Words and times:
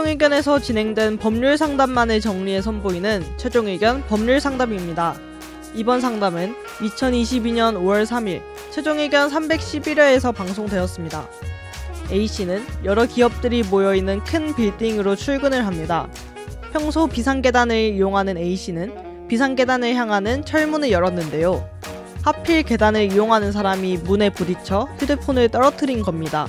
최종 0.00 0.12
의견에서 0.12 0.58
진행된 0.58 1.18
법률 1.18 1.58
상담만을 1.58 2.22
정리해 2.22 2.62
선보이는 2.62 3.22
최종 3.36 3.66
의견 3.66 4.02
법률 4.06 4.40
상담입니다. 4.40 5.14
이번 5.74 6.00
상담은 6.00 6.54
2022년 6.78 7.76
5월 7.76 8.06
3일 8.06 8.40
최종 8.70 8.98
의견 8.98 9.28
311회에서 9.28 10.34
방송되었습니다. 10.34 11.28
A씨는 12.10 12.64
여러 12.82 13.04
기업들이 13.04 13.62
모여있는 13.62 14.24
큰 14.24 14.54
빌딩으로 14.54 15.16
출근을 15.16 15.66
합니다. 15.66 16.08
평소 16.72 17.06
비상계단을 17.06 17.76
이용하는 17.94 18.38
A씨는 18.38 19.28
비상계단을 19.28 19.94
향하는 19.96 20.46
철문을 20.46 20.92
열었는데요. 20.92 21.68
하필 22.22 22.62
계단을 22.62 23.12
이용하는 23.12 23.52
사람이 23.52 23.98
문에 23.98 24.30
부딪혀 24.30 24.88
휴대폰을 24.98 25.50
떨어뜨린 25.50 26.00
겁니다. 26.00 26.48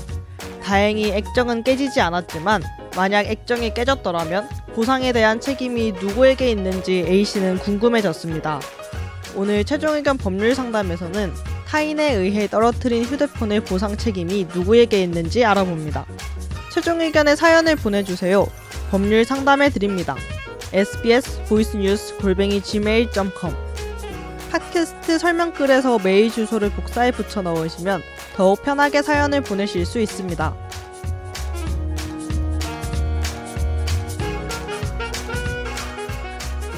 다행히 0.64 1.12
액정은 1.12 1.64
깨지지 1.64 2.00
않았지만 2.00 2.64
만약 2.96 3.28
액정이 3.28 3.74
깨졌더라면 3.74 4.50
보상에 4.74 5.14
대한 5.14 5.40
책임이 5.40 5.94
누구에게 5.94 6.50
있는지 6.52 7.06
A씨는 7.08 7.60
궁금해졌습니다. 7.60 8.60
오늘 9.36 9.64
최종 9.64 9.96
의견 9.96 10.18
법률 10.18 10.54
상담에서는 10.56 11.34
타인에 11.68 12.16
의해 12.16 12.48
떨어뜨린 12.48 13.04
휴대폰의 13.06 13.62
보상 13.62 13.96
책임이 13.96 14.48
누구에게 14.54 15.04
있는지 15.04 15.46
알아봅니다. 15.46 16.06
최종 16.72 17.00
의견의 17.00 17.38
사연을 17.38 17.78
보내주세요. 17.78 18.46
법률 18.90 19.24
상담해 19.24 19.70
드립니다. 19.70 20.16
sbs 20.74 21.46
보이스뉴스 21.46 22.18
골뱅이 22.18 22.62
gmail.com 22.62 23.56
팟캐스트 24.52 25.18
설명글에서 25.20 26.00
메일 26.00 26.30
주소를 26.30 26.72
복사해 26.72 27.12
붙여 27.12 27.42
넣으시면 27.42 28.02
더욱 28.36 28.62
편하게 28.64 29.02
사연을 29.02 29.42
보내실 29.42 29.86
수 29.86 30.00
있습니다. 30.00 30.71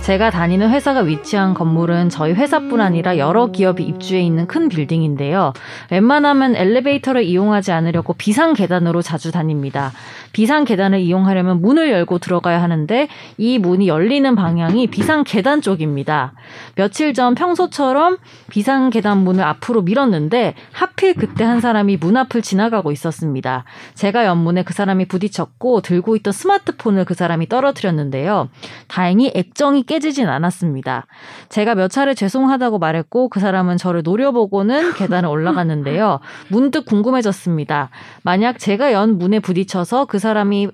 제가 0.04 0.32
다니는 0.32 0.70
회사가 0.70 1.00
위치한 1.00 1.54
건물은 1.54 2.10
저희 2.10 2.34
회사뿐 2.34 2.82
아니라 2.82 3.18
여러 3.18 3.48
기업이 3.48 3.84
입주해 3.84 4.20
있는 4.20 4.48
큰 4.48 4.68
빌딩인데요. 4.68 5.54
웬만하면 5.92 6.56
엘리베이터를 6.56 7.24
이용하지 7.24 7.72
않으려고 7.72 8.14
비상 8.14 8.54
계단으로 8.54 9.02
자주 9.02 9.32
다닙니다. 9.32 9.92
비상 10.32 10.66
계단을 10.66 11.00
이용하려면 11.00 11.62
문을 11.62 11.92
열고 11.92 12.20
들어가야 12.20 12.62
하는데 12.62 13.08
이 13.38 13.60
문이 13.60 13.88
열리는 13.88 14.36
방향이 14.36 14.88
비상 14.88 15.24
계단 15.24 15.62
쪽입니다. 15.62 16.34
며칠 16.76 17.14
전 17.14 17.36
평소처럼 17.36 18.18
비상 18.50 18.90
계단 18.90 19.20
문을 19.20 19.44
앞으로 19.44 19.82
밀었는데 19.82 20.56
하필 20.72 21.14
그때 21.14 21.44
한 21.44 21.60
사람이 21.62 21.98
문 21.98 22.18
앞을 22.18 22.42
지나가고 22.42 22.92
있었습니다. 22.92 23.64
제가 23.94 24.26
옆문에 24.26 24.64
그 24.64 24.74
사람이 24.74 25.06
부딪혔고 25.06 25.82
들고 25.82 26.16
있던 26.18 26.34
스마트폰을 26.34 27.06
그 27.06 27.14
사람이 27.14 27.48
떨어뜨렸는데요. 27.50 28.50
다행히 28.88 29.32
액정이 29.36 29.84
깨지진 29.84 30.28
않았습니다. 30.28 31.06
제가 31.50 31.76
몇 31.76 31.90
차례 31.90 32.14
죄송하다고 32.14 32.80
말했고 32.80 33.30
그 33.30 33.40
사람은 33.40 33.78
저를 33.78 34.02
노려보고는 34.04 34.94
계단을 34.94 35.30
올라갔는데 35.34 35.73
요. 35.98 36.20
문득 36.50 36.86
궁금해졌습니다. 36.86 37.90
만약 38.24 38.60
제가 38.60 38.94
연 38.94 39.18
문에 39.18 39.40
부딪혀서 39.40 40.06
그 40.06 40.20
사람이 40.20 40.70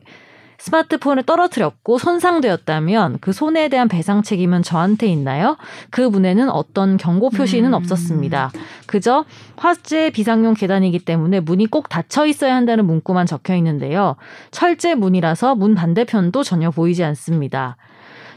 스마트폰을 0.59 1.23
떨어뜨렸고 1.23 1.97
손상되었다면 1.97 3.19
그 3.21 3.31
손해에 3.31 3.69
대한 3.69 3.87
배상 3.87 4.21
책임은 4.21 4.61
저한테 4.61 5.07
있나요? 5.07 5.57
그 5.89 6.01
문에는 6.01 6.49
어떤 6.49 6.97
경고 6.97 7.29
표시는 7.29 7.69
음. 7.69 7.73
없었습니다. 7.73 8.51
그저 8.85 9.25
화재 9.55 10.09
비상용 10.11 10.53
계단이기 10.53 10.99
때문에 10.99 11.39
문이 11.39 11.67
꼭 11.67 11.89
닫혀 11.89 12.25
있어야 12.25 12.55
한다는 12.55 12.85
문구만 12.85 13.25
적혀 13.25 13.55
있는데요. 13.55 14.17
철제 14.51 14.95
문이라서 14.95 15.55
문 15.55 15.75
반대편도 15.75 16.43
전혀 16.43 16.71
보이지 16.71 17.03
않습니다. 17.05 17.77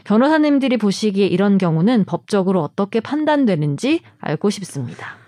변호사님들이 0.05 0.77
보시기에 0.77 1.27
이런 1.27 1.57
경우는 1.57 2.05
법적으로 2.05 2.61
어떻게 2.61 2.99
판단되는지 2.99 4.01
알고 4.19 4.49
싶습니다. 4.49 5.22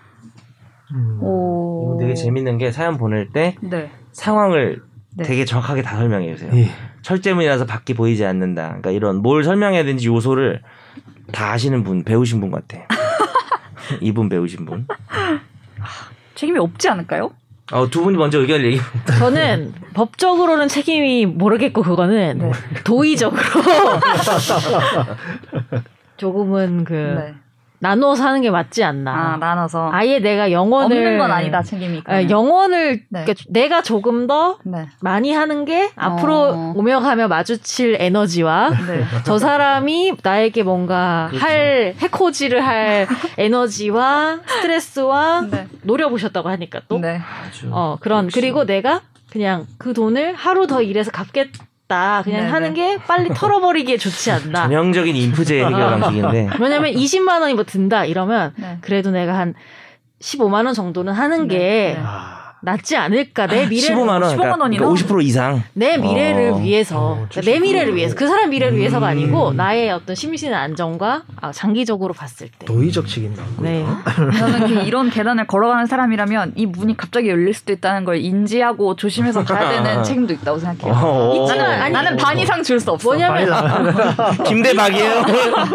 음. 0.92 1.18
오. 1.22 1.98
되게 2.00 2.14
재밌는 2.14 2.58
게 2.58 2.70
사연 2.70 2.96
보낼 2.96 3.30
때 3.30 3.56
네. 3.60 3.90
상황을 4.12 4.82
네. 5.16 5.24
되게 5.24 5.44
정확하게 5.44 5.82
다 5.82 5.96
설명해 5.96 6.34
주세요. 6.34 6.50
예. 6.54 6.68
철제문이라서 7.02 7.66
밖이 7.66 7.96
보이지 7.96 8.24
않는다. 8.24 8.66
그러니까 8.66 8.90
이런 8.90 9.22
뭘 9.22 9.44
설명해야 9.44 9.84
되는지 9.84 10.08
요소를 10.08 10.62
다 11.32 11.52
아시는 11.52 11.84
분, 11.84 12.04
배우신 12.04 12.40
분 12.40 12.50
같아. 12.50 12.78
이분 14.00 14.28
배우신 14.28 14.66
분. 14.66 14.86
책임이 16.34 16.58
없지 16.58 16.88
않을까요? 16.88 17.30
어, 17.72 17.88
두 17.88 18.02
분이 18.02 18.16
먼저 18.16 18.40
의견을 18.40 18.66
얘기해. 18.66 18.82
저는 19.18 19.72
법적으로는 19.94 20.68
책임이 20.68 21.26
모르겠고 21.26 21.82
그거는 21.82 22.38
네. 22.38 22.52
도의적으로 22.84 23.40
조금은 26.16 26.84
그 26.84 26.92
네. 26.92 27.34
나눠서 27.78 28.24
하는 28.24 28.40
게 28.42 28.50
맞지 28.50 28.82
않나. 28.84 29.12
아 29.12 29.36
나눠서 29.36 29.90
아예 29.92 30.18
내가 30.18 30.50
영혼을 30.50 30.96
없는 30.96 31.18
건 31.18 31.30
아니다 31.30 31.62
책임이. 31.62 31.98
아, 31.98 32.02
그러면. 32.04 32.30
영혼을 32.30 32.90
네. 33.08 33.22
그러니까 33.24 33.34
내가 33.48 33.82
조금 33.82 34.26
더 34.26 34.58
네. 34.64 34.86
많이 35.00 35.32
하는 35.32 35.64
게 35.64 35.90
앞으로 35.96 36.34
어. 36.36 36.72
오며 36.76 37.00
가며 37.00 37.28
마주칠 37.28 37.96
에너지와 38.00 38.70
네. 38.70 39.04
저 39.24 39.38
사람이 39.38 40.16
나에게 40.22 40.62
뭔가 40.62 41.26
그렇죠. 41.30 41.44
할 41.46 41.94
해코지를 41.98 42.64
할 42.66 43.06
에너지와 43.38 44.40
스트레스와 44.46 45.42
네. 45.50 45.66
노려보셨다고 45.82 46.48
하니까 46.48 46.80
또 46.88 46.98
네. 46.98 47.20
아주. 47.46 47.68
어, 47.70 47.96
그런 48.00 48.26
역시. 48.26 48.40
그리고 48.40 48.64
내가 48.64 49.02
그냥 49.30 49.66
그 49.78 49.92
돈을 49.92 50.34
하루 50.34 50.66
더 50.66 50.80
일해서 50.82 51.10
갚겠 51.10 51.48
다 51.86 52.22
그냥 52.24 52.40
네네. 52.40 52.50
하는 52.50 52.74
게 52.74 52.98
빨리 53.06 53.28
털어버리기에 53.32 53.96
좋지 53.96 54.30
않나. 54.32 54.62
전형적인 54.68 55.14
인프제 55.14 55.64
해결 55.64 55.82
어. 55.82 55.90
방식인데. 55.98 56.48
왜냐면 56.60 56.92
20만 56.92 57.40
원이 57.40 57.54
뭐 57.54 57.64
든다 57.64 58.04
이러면 58.04 58.54
네. 58.56 58.78
그래도 58.80 59.10
내가 59.10 59.38
한 59.38 59.54
15만 60.20 60.64
원 60.66 60.74
정도는 60.74 61.12
하는 61.12 61.46
네. 61.46 61.54
게 61.54 61.58
네. 61.96 62.02
아. 62.66 62.72
낫지 62.72 62.96
않을까 62.96 63.46
내 63.46 63.66
미래 63.66 63.88
15만 63.94 64.08
원, 64.08 64.22
15만 64.22 64.36
그러니까 64.36 64.56
원이나? 64.64 64.86
50% 64.88 65.22
이상. 65.24 65.62
내 65.72 65.96
미래를 65.96 66.50
어. 66.52 66.56
위해서 66.58 66.98
어, 66.98 67.26
그러니까 67.30 67.40
내 67.52 67.60
미래를 67.60 67.94
위해서 67.94 68.14
그 68.16 68.26
사람 68.26 68.50
미래를 68.50 68.74
음. 68.74 68.78
위해서가 68.78 69.06
아니고 69.06 69.52
나의 69.52 69.90
어떤 69.92 70.16
심신 70.16 70.52
안정과 70.52 71.22
아, 71.40 71.52
장기적으로 71.52 72.12
봤을 72.12 72.48
때. 72.58 72.66
도의적 72.66 73.06
책임 73.06 73.34
나오고. 73.34 73.62
네. 73.62 73.84
저는 74.38 74.66
그 74.66 74.72
이런 74.86 75.10
계단을 75.10 75.46
걸어가는 75.46 75.86
사람이라면 75.86 76.54
이 76.56 76.66
문이 76.66 76.96
갑자기 76.96 77.28
열릴 77.28 77.54
수도 77.54 77.72
있다는 77.72 78.04
걸 78.04 78.16
인지하고 78.18 78.96
조심해서 78.96 79.44
가야 79.44 79.82
되는 79.82 80.02
책임도 80.04 80.34
있다고 80.34 80.58
생각해요. 80.58 80.94
어, 81.00 81.34
있지만 81.42 81.58
나는, 81.68 81.82
아니, 81.82 81.92
나는 81.92 82.16
반 82.16 82.38
이상 82.38 82.62
줄 82.62 82.80
수 82.80 82.90
없어. 82.90 83.08
뭐냐면 83.08 83.48
김대박이에요. 84.44 85.22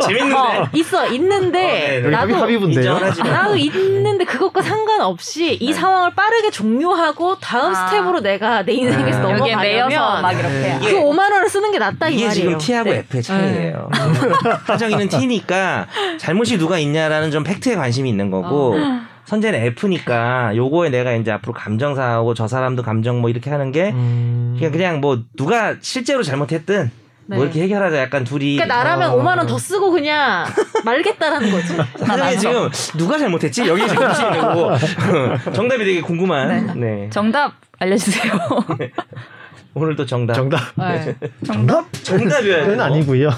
재밌는데. 0.01 0.35
어, 0.35 0.67
있어 0.73 1.07
있는데 1.07 1.99
어, 1.99 2.01
네, 2.03 2.09
나도 2.09 2.35
합의. 2.35 2.59
나도 2.59 3.55
있는데 3.57 4.25
그것과 4.25 4.61
상관없이 4.61 5.55
이 5.55 5.67
네. 5.67 5.73
상황을 5.73 6.11
빠르게 6.13 6.51
종료 6.51 6.80
하고 6.89 7.37
다음 7.39 7.73
아. 7.73 7.87
스텝으로 7.87 8.19
내가 8.21 8.63
내 8.63 8.73
인생에서 8.73 9.27
아. 9.27 9.37
여기에 9.37 9.55
매여서 9.55 9.95
막 9.95 10.21
넘어가려면 10.31 10.61
이렇게. 10.61 10.77
이게- 10.87 10.91
그 10.93 10.99
5만 11.01 11.19
원을 11.31 11.49
쓰는 11.49 11.71
게 11.71 11.79
낫다 11.79 12.09
이 12.09 12.15
이게 12.15 12.27
말이에요. 12.27 12.33
지금 12.33 12.57
T하고 12.57 12.89
네. 12.91 12.97
F의 12.99 13.23
차이예요. 13.23 13.89
하정이는 14.67 15.09
T니까 15.09 15.87
잘못이 16.19 16.57
누가 16.57 16.77
있냐라는 16.79 17.31
좀 17.31 17.43
팩트에 17.43 17.75
관심이 17.75 18.09
있는 18.09 18.29
거고 18.31 18.75
어. 18.75 19.01
선재는 19.25 19.59
F니까 19.67 20.55
요거에 20.55 20.89
내가 20.89 21.13
이제 21.13 21.31
앞으로 21.31 21.53
감정사하고 21.53 22.33
저 22.33 22.47
사람도 22.47 22.83
감정 22.83 23.21
뭐 23.21 23.29
이렇게 23.29 23.49
하는 23.49 23.71
게 23.71 23.91
음. 23.91 24.55
그냥 24.57 24.71
그냥 24.71 25.01
뭐 25.01 25.19
누가 25.37 25.75
실제로 25.81 26.23
잘못했든 26.23 26.91
네. 27.31 27.37
뭐 27.37 27.45
이렇게 27.45 27.61
해결하자 27.63 27.97
약간 27.97 28.25
둘이 28.25 28.57
그러니까 28.57 28.75
나라면 28.75 29.11
어. 29.11 29.15
5만 29.17 29.37
원 29.37 29.47
더 29.47 29.57
쓰고 29.57 29.89
그냥 29.91 30.45
말겠다라는 30.85 31.49
거지. 31.49 31.77
하정이 32.05 32.37
지금 32.37 32.69
누가 32.97 33.17
잘못했지 33.17 33.65
여기 33.67 33.87
지금 33.87 34.05
거고 34.41 34.71
정답이 35.53 35.83
되게 35.85 36.01
궁금한 36.01 36.77
네. 36.79 37.09
정답 37.09 37.53
알려주세요. 37.79 38.33
오늘 39.73 39.95
또 39.95 40.05
정답 40.05 40.33
정답. 40.33 40.59
네. 40.75 41.15
정답? 41.45 41.91
정답이어야 41.93 42.67
는 42.67 42.81
아니고요. 42.81 43.29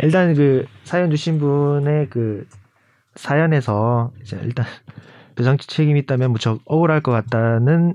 일단 0.00 0.34
그 0.34 0.66
사연 0.84 1.10
주신 1.10 1.38
분의 1.38 2.08
그 2.10 2.46
사연에서 3.16 4.12
이제 4.22 4.38
일단 4.42 4.66
배상 5.34 5.56
책임이 5.56 5.98
있다면 6.00 6.30
무척 6.32 6.60
억울할 6.66 7.00
것 7.00 7.10
같다는 7.12 7.94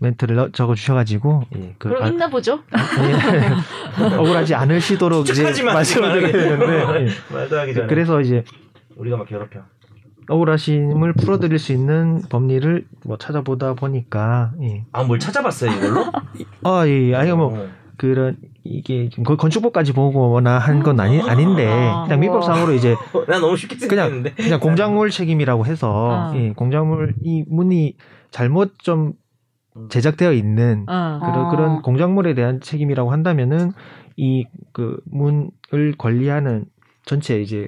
멘트를 0.00 0.36
넣- 0.36 0.52
적어 0.52 0.74
주셔가지고 0.74 1.42
예, 1.56 1.74
그 1.78 1.88
그럼 1.88 2.02
아- 2.02 2.06
있나 2.08 2.28
보죠. 2.28 2.60
예, 2.72 4.04
억울하지 4.16 4.54
않으시도록 4.54 5.28
이제 5.28 5.62
말씀을. 5.62 6.20
드리는데 6.32 7.06
예. 7.06 7.86
그래서 7.86 8.20
이제 8.20 8.44
우리가 8.96 9.16
막 9.16 9.26
괴롭혀 9.26 9.60
억울하심을 10.28 11.14
풀어드릴 11.14 11.58
수 11.58 11.72
있는 11.72 12.22
법리를 12.28 12.86
뭐 13.04 13.16
찾아보다 13.16 13.74
보니까 13.74 14.52
예. 14.62 14.84
아뭘 14.92 15.18
찾아봤어요 15.18 15.70
이걸로 15.72 16.04
아, 16.64 16.86
예, 16.86 17.14
아니 17.14 17.32
뭐 17.32 17.58
어. 17.58 17.68
그런 17.96 18.36
이게 18.64 19.10
거의 19.24 19.36
건축법까지 19.36 19.92
보거나 19.92 20.58
한 20.58 20.82
건 20.82 21.00
아니 21.00 21.20
아닌데 21.20 21.66
아. 21.66 22.04
그냥 22.04 22.20
민법상으로 22.20 22.72
이제 22.74 22.92
어, 23.12 23.24
난 23.26 23.40
너무 23.40 23.56
쉽게 23.56 23.86
그냥 23.88 24.22
그냥 24.36 24.60
공작물 24.60 25.10
책임이라고 25.10 25.66
해서 25.66 26.10
아. 26.30 26.32
예, 26.36 26.52
공작물 26.52 27.14
이 27.24 27.44
문이 27.48 27.96
잘못 28.30 28.78
좀 28.78 29.14
제작되어 29.88 30.32
있는 30.32 30.84
어. 30.88 31.20
그런 31.22 31.46
아. 31.46 31.50
그런 31.50 31.82
공작물에 31.82 32.34
대한 32.34 32.60
책임이라고 32.60 33.10
한다면은 33.12 33.72
이 34.16 34.44
그 34.72 34.98
문을 35.10 35.94
관리하는 35.98 36.64
전체 37.06 37.40
이제 37.40 37.66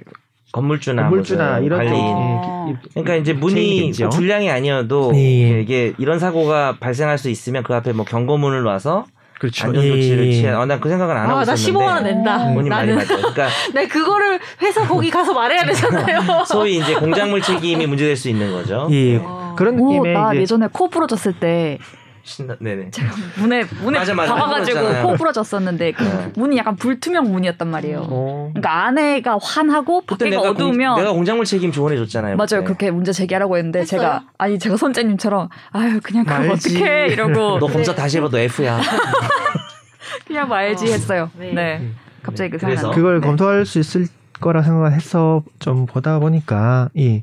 건물주나 0.53 1.03
건물주나 1.05 1.59
이런 1.61 1.81
어. 1.87 2.67
예, 2.71 2.77
그러니까 2.91 3.17
이제 3.17 3.33
문이. 3.33 3.93
뭐 4.01 4.09
불량이 4.11 4.51
아니어도 4.51 5.13
예. 5.15 5.61
이게 5.63 5.95
이런 5.99 6.19
사고가 6.19 6.77
발생할 6.79 7.17
수 7.19 7.31
있으면 7.31 7.63
그 7.63 7.75
앞에 7.75 7.93
뭐 7.93 8.05
경고문을 8.05 8.63
놔서 8.63 9.05
그렇죠. 9.41 9.67
안전 9.67 9.83
조치를 9.83 10.27
예. 10.27 10.33
취해. 10.33 10.51
어, 10.51 10.67
난그 10.67 10.89
생각은 10.89 11.17
안 11.17 11.29
하고 11.29 11.41
아, 11.41 11.45
나 11.45 11.55
있었는데. 11.55 11.85
15만 11.85 11.95
원 11.95 12.03
낸다. 12.05 12.39
본인 12.55 12.69
말이 12.69 12.89
나는 12.93 12.95
맞아요. 12.97 13.21
그러니까 13.33 13.49
네 13.75 13.89
그거를 13.89 14.39
회사 14.61 14.87
거기 14.87 15.11
가서 15.11 15.33
말해야 15.35 15.65
되잖아요. 15.65 16.21
소위 16.47 16.77
이제 16.79 16.95
공작물 16.95 17.41
책임이 17.41 17.87
문제될 17.87 18.15
수 18.17 18.29
있는 18.29 18.53
거죠. 18.53 18.87
예. 18.93 19.17
어. 19.17 19.42
그런 19.57 19.79
오, 19.79 19.93
느낌의 19.93 20.15
나 20.15 20.33
이제 20.33 20.43
예전에 20.43 20.69
코 20.73 20.89
부러졌을 20.89 21.33
때 21.39 21.79
신나, 22.25 22.55
네네. 22.61 22.91
제가 22.93 23.11
문에 23.39 23.65
문에 23.83 23.99
맞아, 23.99 24.15
맞아. 24.15 24.35
박아가지고. 24.37 25.03
코 25.03 25.17
부러졌었는데 25.17 25.91
그 25.93 26.05
네. 26.05 26.33
문이 26.37 26.57
약간 26.57 26.77
불투명 26.77 27.33
문이었단 27.33 27.67
말이에요. 27.69 28.07
어, 28.09 28.51
그러니까 28.55 28.85
안에가 28.87 29.39
환하고 29.43 30.03
그때 30.03 30.27
밖에가 30.27 30.43
내가, 30.43 30.51
어두우면 30.51 30.95
공, 30.95 31.03
내가 31.03 31.13
공작물 31.15 31.45
책임 31.45 31.73
조언해 31.73 31.97
줬잖아요. 31.97 32.37
맞아요. 32.37 32.63
그렇게 32.63 32.93
문제 32.93 33.11
제기하라고 33.11 33.57
했는데 33.57 33.81
했어요? 33.81 34.01
제가 34.01 34.25
아니 34.39 34.59
제가 34.61 34.77
선재님처럼 34.77 35.49
아유 35.73 35.99
그냥 36.01 36.25
그거 36.25 36.39
말지. 36.39 36.77
어떡해 36.77 37.07
이러고 37.09 37.59
너 37.59 37.67
검사 37.67 37.93
다시 37.93 38.19
해봐. 38.19 38.29
너 38.31 38.39
F야. 38.39 38.81
그냥 40.27 40.49
말지 40.49 40.93
했어요. 40.93 41.29
네. 41.37 41.53
네. 41.53 41.79
음. 41.81 41.97
갑자기 42.23 42.51
그 42.51 42.59
그래서? 42.59 42.83
생각. 42.83 42.95
그걸 42.95 43.21
네. 43.21 43.27
검토할 43.27 43.67
수 43.67 43.81
있을 43.81 44.07
거라 44.41 44.63
생각해서 44.63 45.43
좀 45.59 45.87
보다 45.87 46.21
보니까 46.21 46.89
이뭐 46.95 47.23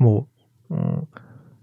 어, 0.00 0.26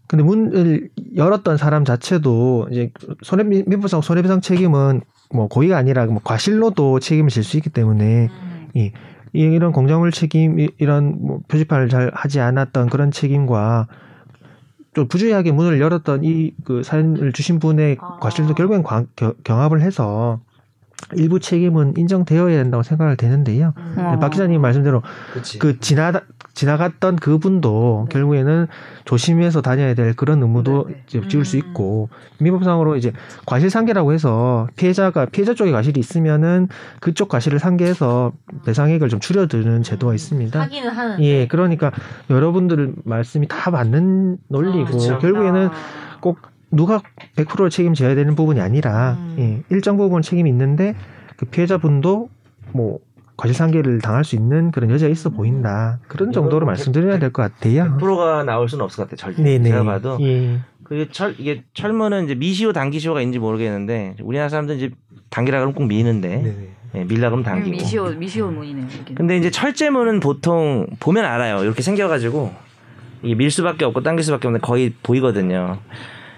근데 0.08 0.24
문을 0.24 0.90
열었던 1.16 1.58
사람 1.58 1.84
자체도 1.86 2.68
이제 2.72 2.92
손해 3.24 3.44
민법상 3.44 4.02
손해배상 4.02 4.42
책임은 4.42 5.02
뭐 5.34 5.48
고의가 5.48 5.78
아니라 5.78 6.06
뭐 6.06 6.22
과실로도 6.24 7.00
책임을 7.00 7.30
질 7.30 7.44
수 7.44 7.58
있기 7.58 7.70
때문에 7.70 8.30
이 8.74 8.92
이런 9.34 9.74
공작물 9.74 10.12
책임 10.12 10.60
이- 10.60 10.70
이런 10.80 11.18
뭐 11.22 11.42
표지판을 11.50 11.90
잘 11.90 12.10
하지 12.14 12.40
않았던 12.40 12.88
그런 12.90 13.12
책임과 13.12 13.88
좀 14.94 15.08
부주의하게 15.10 15.52
문을 15.52 15.80
열었던 15.82 16.24
이 16.24 16.54
그 16.64 16.82
사연을 16.84 17.34
주신 17.34 17.60
분의 17.60 17.98
아. 18.00 18.18
과실도 18.20 18.56
결국엔 18.56 18.84
관- 18.84 19.08
겨- 19.16 19.34
경합을 19.44 19.82
해서 19.82 20.40
일부 21.16 21.40
책임은 21.40 21.94
인정되어야 21.98 22.56
된다고 22.64 22.82
생각을 22.84 23.18
되는데요. 23.18 23.74
어. 23.98 24.18
박 24.20 24.30
기자님 24.30 24.60
말씀대로 24.62 25.04
그렇지. 25.34 25.60
그 25.60 25.80
지나 25.80 26.12
지나갔던 26.58 27.18
그분도 27.18 28.08
네. 28.10 28.14
결국에는 28.14 28.68
조심해서 29.06 29.62
다녀야 29.62 29.94
될 29.94 30.16
그런 30.16 30.42
의무도 30.42 30.88
네, 30.88 31.04
네. 31.06 31.28
지울 31.28 31.46
수 31.46 31.56
음. 31.56 31.60
있고 31.60 32.10
민법상으로 32.40 32.96
이제 32.96 33.14
과실상계라고 33.46 34.12
해서 34.12 34.68
피해자가 34.76 35.26
피해자 35.26 35.54
쪽에 35.54 35.72
과실이 35.72 36.00
있으면은 36.00 36.68
그쪽 37.00 37.30
과실을 37.30 37.60
상계해서 37.60 38.34
배상액을 38.66 39.08
좀 39.10 39.20
줄여드는 39.20 39.84
제도가 39.84 40.16
있습니다. 40.16 40.60
하기는 40.60 40.90
하는. 40.90 41.24
예, 41.24 41.48
그러니까 41.48 41.92
여러분들 42.32 42.96
말씀이 43.04 43.48
다 43.48 43.70
맞는 43.70 44.40
논리고 44.48 44.86
그렇죠. 44.86 45.20
결국에는 45.20 45.70
꼭 46.22 46.40
누가 46.72 47.02
100% 47.36 47.70
책임져야 47.70 48.16
되는 48.16 48.36
부분이 48.36 48.60
아니라 48.60 49.16
음. 49.20 49.36
예, 49.38 49.64
일정 49.70 49.98
부분 49.98 50.24
책임이 50.24 50.50
있는데 50.50 50.96
그 51.36 51.46
피해자분도 51.46 52.30
뭐 52.72 52.98
과실상계를 53.38 54.02
당할 54.02 54.24
수 54.24 54.36
있는 54.36 54.72
그런 54.72 54.90
여지가 54.90 55.10
있어 55.10 55.30
보인다. 55.30 56.00
그런 56.08 56.32
정도로 56.32 56.58
이거는 56.58 56.66
말씀드려야 56.68 57.20
될 57.20 57.32
것 57.32 57.44
같아요. 57.44 57.98
100%가 58.00 58.44
나올 58.44 58.68
수는 58.68 58.84
없을 58.84 58.98
것 58.98 59.10
같아. 59.10 59.16
절대. 59.16 59.44
네네. 59.44 59.70
제가 59.70 59.84
봐도 59.84 60.18
예. 60.22 60.60
그철 60.84 61.36
이게 61.38 61.64
철문은 61.74 62.26
이제 62.26 62.36
미시오 62.36 62.74
단기시오가 62.74 63.22
있는지 63.22 63.40
모르겠는데 63.40 64.16
우리나라 64.24 64.50
사람들 64.50 64.78
이제 64.78 64.90
단기라 65.30 65.60
그러면 65.60 65.76
꼭 65.76 65.86
미는데 65.86 66.28
네네. 66.30 66.68
예, 66.96 67.04
밀라 67.04 67.30
그러면 67.30 67.44
당기고. 67.44 67.76
미시오 67.78 68.10
미시오 68.12 68.50
문이네요. 68.50 68.88
이게. 69.02 69.14
근데 69.14 69.38
이제 69.38 69.52
철제문은 69.52 70.20
보통 70.20 70.88
보면 71.00 71.26
알아요. 71.26 71.64
이렇게 71.64 71.82
생겨가지고 71.84 72.52
이게 73.24 73.36
밀 73.36 73.52
수밖에 73.52 73.84
없고 73.86 74.02
당길 74.02 74.24
수밖에 74.24 74.48
없는데 74.48 74.66
거의 74.66 74.94
보이거든요. 75.04 75.78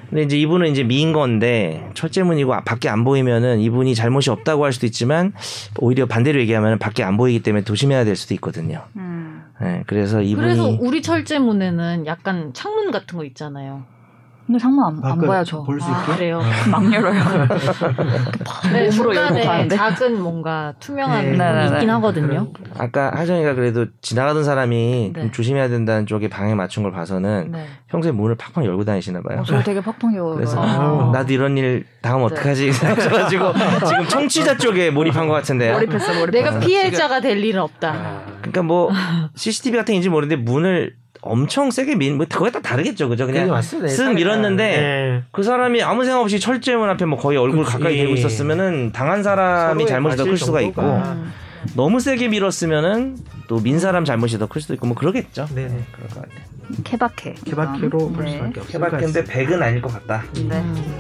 근데 0.10 0.24
이제 0.24 0.38
이분은 0.38 0.68
이제 0.72 0.84
미인 0.84 1.14
건데 1.14 1.88
철제문이고 1.94 2.52
밖에 2.66 2.90
안 2.90 3.04
보이면은 3.04 3.60
이분이 3.60 3.94
잘못이 3.94 4.32
없다고 4.32 4.66
할 4.66 4.74
수도 4.74 4.88
있지만 4.88 5.34
오히려 5.78 6.06
반대로 6.08 6.40
얘기하면 6.40 6.80
밖에 6.80 7.04
안 7.04 7.16
보이기 7.16 7.44
때문에 7.44 7.64
조심해야 7.64 8.06
될 8.06 8.16
수도 8.16 8.34
있거든요. 8.36 8.84
음. 8.96 9.44
예, 9.62 9.84
그래서 9.88 10.22
이분이 10.22 10.42
그래서 10.42 10.78
우리 10.80 11.02
철제문에는 11.02 12.06
약간 12.06 12.54
창문 12.54 12.92
같은 12.92 13.18
거 13.18 13.26
있잖아요. 13.26 13.84
근데 14.50 14.58
상문 14.58 14.84
안, 14.84 15.12
안 15.12 15.20
봐요 15.28 15.44
저. 15.46 15.62
볼수 15.62 15.86
아, 15.88 16.02
있게. 16.02 16.14
그래요. 16.16 16.42
막 16.72 16.92
열어요. 16.92 17.22
네, 18.74 18.90
몸으로 18.98 19.16
열고 19.16 19.44
가는데. 19.44 19.76
작은 19.76 20.20
뭔가 20.24 20.74
투명한 20.80 21.18
네. 21.24 21.32
부분이 21.34 21.38
네네네. 21.38 21.76
있긴 21.76 21.90
하거든요. 21.92 22.48
아까 22.76 23.12
하정이가 23.14 23.54
그래도 23.54 23.86
지나가던 24.02 24.44
사람이 24.44 25.12
네. 25.14 25.22
좀 25.22 25.32
조심해야 25.32 25.68
된다는 25.70 26.08
쪽에 26.08 26.30
방에 26.30 26.56
맞춘 26.56 26.82
걸 26.82 26.92
봐서는 26.92 27.52
네. 27.52 27.68
평소에 27.90 28.12
문을 28.12 28.38
팍팍 28.38 28.66
열고 28.66 28.86
다니시나 28.86 29.22
봐요. 29.22 29.42
어, 29.42 29.44
저 29.44 29.62
되게 29.62 29.82
팍팍 29.82 30.16
열어요. 30.16 30.34
그래서 30.34 30.60
아. 30.60 31.12
나도 31.14 31.32
이런 31.32 31.56
일 31.56 31.86
당하면 32.02 32.30
네. 32.30 32.34
어떡하지 32.34 32.72
생각해가지고 32.74 33.54
지금 33.86 34.08
청취자 34.08 34.58
쪽에 34.58 34.90
몰입한 34.90 35.28
것 35.28 35.34
같은데요. 35.36 35.74
몰입했어 35.74 36.12
몰입. 36.16 36.32
내가 36.32 36.58
피해자가 36.58 37.20
될 37.20 37.38
일은 37.38 37.62
없다. 37.62 38.24
그러니까 38.40 38.64
뭐 38.64 38.90
CCTV 39.36 39.78
같은 39.78 39.94
건지 39.94 40.10
모르는데 40.10 40.42
문을 40.42 40.96
엄청 41.22 41.70
세게 41.72 41.96
민, 41.96 42.16
뭐 42.18 42.26
그거에 42.30 42.50
따라 42.50 42.62
다르겠죠, 42.62 43.10
그죠? 43.10 43.26
그냥 43.26 43.50
맞습니다. 43.50 43.90
쓱 43.94 44.14
밀었는데 44.16 44.64
예. 44.64 45.24
그 45.32 45.44
사람이 45.44 45.84
아무 45.84 46.06
생각 46.06 46.22
없이 46.22 46.40
철제문 46.40 46.90
앞에 46.92 47.06
뭐 47.06 47.18
거의 47.20 47.38
얼굴 47.38 47.64
그치. 47.66 47.78
가까이 47.78 47.98
대고 47.98 48.14
있었으면은 48.14 48.92
당한 48.94 49.22
사람이 49.24 49.86
잘못이 49.86 50.16
더 50.18 50.24
클 50.24 50.38
수가 50.38 50.62
있고. 50.62 50.82
음. 50.82 51.32
너무 51.76 52.00
세게 52.00 52.30
밀었으면은 52.30 53.18
또 53.50 53.60
민 53.60 53.80
사람 53.80 54.06
잘못이 54.06 54.38
더 54.40 54.48
클 54.48 54.62
수도 54.62 54.74
있고 54.76 54.88
뭐 54.88 54.96
그러겠죠. 54.96 55.46
네네. 55.54 55.84
그럴 55.92 56.08
것 56.10 56.16
같아요. 56.22 56.40
케바케. 56.86 57.36
케바케로 57.46 57.90
볼 58.12 58.24
네. 58.26 58.32
수밖에 58.34 58.60
없을 58.62 58.80
것 58.80 58.86
케바케인데. 58.90 59.24
100은 59.26 59.62
아닐 59.62 59.82
것 59.82 59.92
같다. 59.92 60.24
네. 60.36 60.56
음. 60.56 60.98